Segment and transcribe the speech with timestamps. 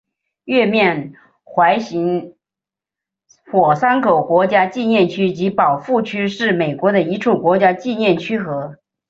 [0.45, 1.13] 月面
[1.43, 2.35] 环形
[3.51, 8.79] 火山口国家纪念区及保护区是美国的一处国家纪念区和。